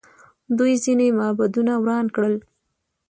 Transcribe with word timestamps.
دوی 0.57 0.73
ځینې 0.83 1.07
معبدونه 1.19 1.73
وران 1.83 2.05
کړل 2.15 2.35